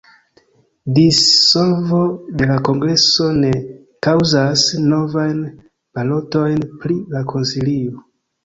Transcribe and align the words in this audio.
Dissolvo 0.93 1.99
de 2.39 2.47
la 2.53 2.55
Kongreso 2.69 3.27
ne 3.43 3.51
kaŭzas 4.07 4.65
novajn 4.89 5.47
balotojn 5.99 6.69
pri 6.83 6.99
la 7.17 7.27
Konsilio. 7.35 8.05